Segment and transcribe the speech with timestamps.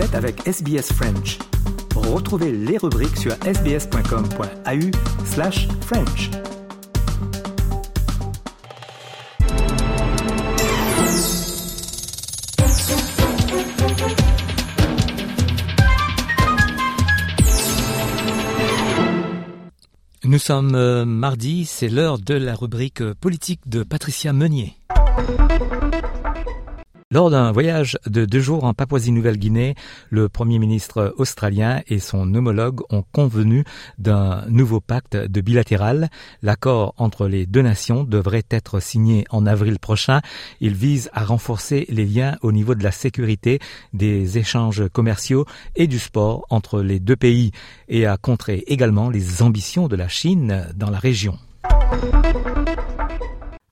[0.00, 1.38] Êtes avec SBS French.
[1.96, 6.30] Retrouvez les rubriques sur sbs.com.au slash French.
[20.22, 24.77] Nous sommes euh, mardi, c'est l'heure de la rubrique politique de Patricia Meunier.
[27.18, 29.74] Lors d'un voyage de deux jours en Papouasie-Nouvelle-Guinée,
[30.08, 33.64] le Premier ministre australien et son homologue ont convenu
[33.98, 36.10] d'un nouveau pacte de bilatéral.
[36.42, 40.20] L'accord entre les deux nations devrait être signé en avril prochain.
[40.60, 43.58] Il vise à renforcer les liens au niveau de la sécurité,
[43.92, 45.44] des échanges commerciaux
[45.74, 47.50] et du sport entre les deux pays
[47.88, 51.36] et à contrer également les ambitions de la Chine dans la région.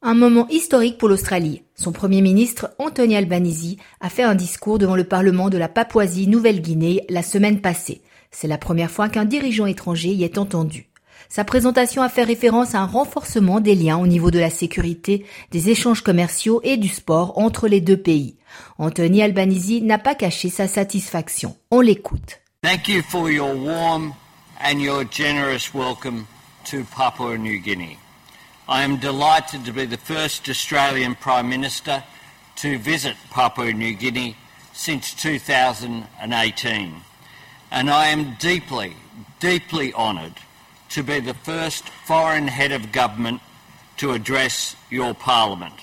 [0.08, 1.64] Un moment historique pour l'Australie.
[1.74, 7.04] Son premier ministre, Anthony Albanese, a fait un discours devant le Parlement de la Papouasie-Nouvelle-Guinée
[7.08, 8.02] la semaine passée.
[8.30, 10.86] C'est la première fois qu'un dirigeant étranger y est entendu.
[11.28, 15.26] Sa présentation a fait référence à un renforcement des liens au niveau de la sécurité,
[15.50, 18.36] des échanges commerciaux et du sport entre les deux pays.
[18.78, 21.56] Anthony Albanese n'a pas caché sa satisfaction.
[21.72, 22.38] On l'écoute.
[22.62, 24.12] Warm.
[28.68, 32.02] I am delighted to be the first Australian Prime Minister
[32.56, 34.36] to visit Papua New Guinea
[34.72, 36.96] since 2018.
[37.70, 38.96] And I am deeply,
[39.38, 40.34] deeply honoured
[40.88, 43.40] to be the first foreign head of government
[43.98, 45.74] to address your Parliament.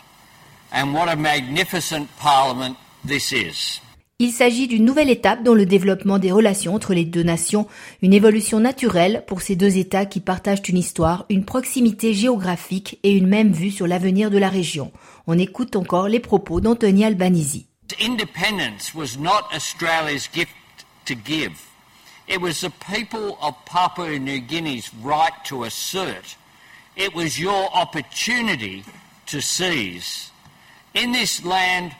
[0.69, 3.79] And what a magnificent Parliament this is.
[4.23, 7.67] Il s'agit d'une nouvelle étape dans le développement des relations entre les deux nations,
[8.01, 13.11] une évolution naturelle pour ces deux États qui partagent une histoire, une proximité géographique et
[13.11, 14.93] une même vue sur l'avenir de la région.
[15.27, 17.65] On écoute encore les propos d'Anthony Albanese.
[17.99, 20.55] Independence was not Australia's gift
[21.05, 21.51] to give.
[22.29, 26.37] It was the people of Papua New Guinea's right to assert.
[26.95, 28.85] It was your opportunity
[29.25, 30.31] to seize.
[30.93, 31.91] In this land,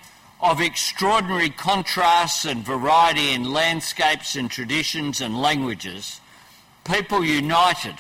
[0.44, 6.20] of extraordinary contrasts and variety in landscapes and traditions and languages,
[6.84, 7.96] people united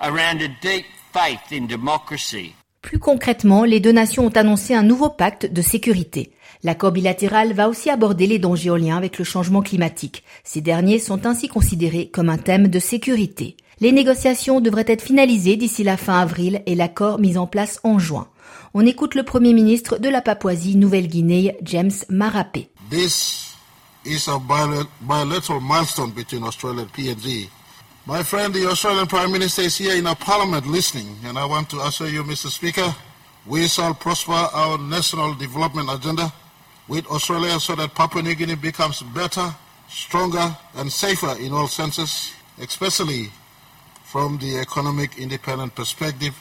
[0.00, 2.54] around a deep faith in democracy.
[2.82, 6.32] Plus concrètement, les deux nations ont annoncé un nouveau pacte de sécurité.
[6.64, 10.24] L'accord bilatéral va aussi aborder les dangers en lien avec le changement climatique.
[10.42, 13.56] Ces derniers sont ainsi considérés comme un thème de sécurité.
[13.80, 17.98] Les négociations devraient être finalisées d'ici la fin avril et l'accord mis en place en
[17.98, 18.28] juin.
[18.74, 22.68] On écoute le Premier ministre de la Papouasie-Nouvelle-Guinée, James Marape.
[22.90, 23.54] This
[24.04, 27.48] is a bilateral milestone between Australia and PNG.
[28.06, 31.70] My friend, the Australian Prime Minister is here in our parliament listening, and I want
[31.70, 32.48] to assure you, Mr.
[32.50, 32.94] Speaker,
[33.46, 36.30] we shall prosper our national development agenda
[36.86, 39.54] with Australia so that Papua New Guinea becomes better,
[39.88, 43.30] stronger, and safer in all senses, especially
[44.04, 46.34] from the economic independent perspective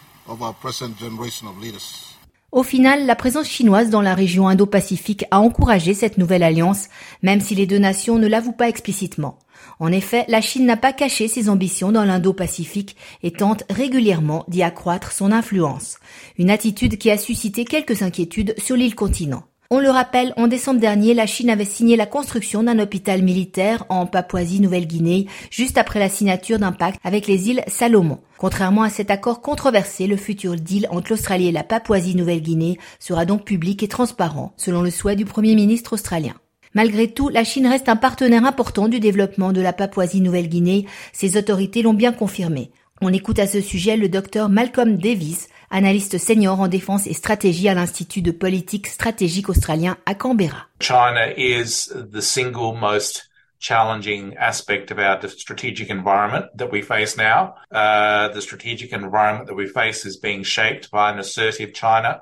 [2.53, 6.87] Au final, la présence chinoise dans la région Indo-Pacifique a encouragé cette nouvelle alliance,
[7.23, 9.39] même si les deux nations ne l'avouent pas explicitement.
[9.79, 14.63] En effet, la Chine n'a pas caché ses ambitions dans l'Indo-Pacifique et tente régulièrement d'y
[14.63, 15.97] accroître son influence.
[16.37, 19.43] Une attitude qui a suscité quelques inquiétudes sur l'île continent.
[19.75, 23.87] On le rappelle, en décembre dernier, la Chine avait signé la construction d'un hôpital militaire
[23.89, 28.19] en Papouasie-Nouvelle-Guinée, juste après la signature d'un pacte avec les îles Salomon.
[28.37, 33.45] Contrairement à cet accord controversé, le futur deal entre l'Australie et la Papouasie-Nouvelle-Guinée sera donc
[33.45, 36.35] public et transparent, selon le souhait du Premier ministre australien.
[36.75, 40.85] Malgré tout, la Chine reste un partenaire important du développement de la Papouasie-Nouvelle-Guinée.
[41.13, 42.69] Ses autorités l'ont bien confirmé.
[43.01, 47.67] On écoute à ce sujet le docteur Malcolm Davis, analyste senior en défense et stratégie
[47.67, 50.67] à l'Institut de politique stratégique australien à Canberra.
[50.79, 53.29] China is the single most
[53.59, 57.55] challenging aspect of our strategic environment that we face now.
[57.71, 62.21] Uh, the strategic environment that we face is being shaped by an assertive China.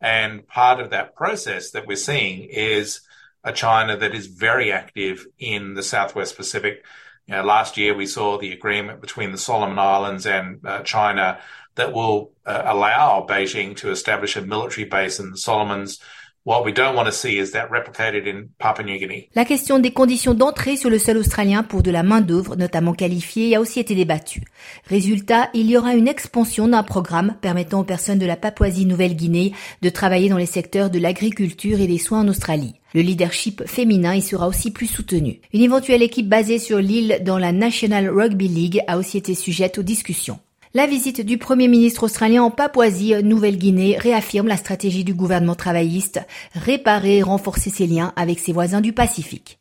[0.00, 3.00] And part of that process that we're seeing is
[3.42, 6.84] a China that is very active in the Southwest Pacific.
[7.28, 11.38] Last year we saw the agreement between the Solomon Islands and uh, China
[11.76, 15.98] that will allow Beijing to establish a military base in the Solomons.
[16.44, 19.28] What we don't want to see is that replicated in Papua New Guinea.
[19.36, 23.54] La question des conditions d'entrée sur le sol australien pour de la main-d'œuvre, notamment qualifiée,
[23.54, 24.42] a aussi été débattue.
[24.88, 29.52] Résultat, il y aura une expansion d'un programme permettant aux personnes de la Papouasie-Nouvelle-Guinée
[29.82, 32.74] de travailler dans les secteurs de l'agriculture et des soins en Australie.
[32.92, 35.40] Le leadership féminin y sera aussi plus soutenu.
[35.52, 39.78] Une éventuelle équipe basée sur l'île dans la National Rugby League a aussi été sujette
[39.78, 40.40] aux discussions.
[40.74, 46.20] La visite du Premier ministre australien en Papouasie-Nouvelle-Guinée réaffirme la stratégie du gouvernement travailliste,
[46.54, 49.58] réparer et renforcer ses liens avec ses voisins du Pacifique.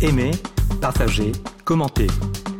[0.00, 0.30] Aimez,
[0.80, 1.32] partagez,
[1.64, 2.06] commentez.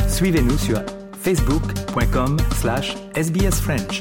[0.09, 0.83] Suivez-nous sur
[1.23, 4.01] facebook.com slash sbsfrench.